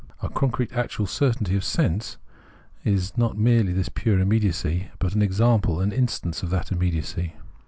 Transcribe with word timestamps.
A 0.23 0.29
concrete 0.29 0.73
actual 0.73 1.05
certainty 1.05 1.55
of 1.55 1.63
sense 1.63 2.17
is 2.83 3.15
not 3.19 3.37
merely 3.37 3.71
this 3.71 3.87
pure 3.89 4.17
immediacy, 4.19 4.89
but 4.97 5.13
an 5.13 5.21
example, 5.21 5.79
an 5.79 5.91
instance, 5.91 6.41
of 6.41 6.49
that 6.49 6.71
immediacy. 6.71 7.35